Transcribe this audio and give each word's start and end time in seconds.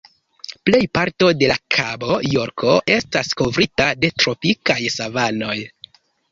Plej 0.69 0.79
parto 0.97 1.27
de 1.41 1.49
la 1.51 1.57
Kabo 1.75 2.17
Jorko 2.37 2.75
estas 2.95 3.31
kovrita 3.43 3.89
de 4.07 4.13
tropikaj 4.25 4.81
savanoj. 4.99 5.57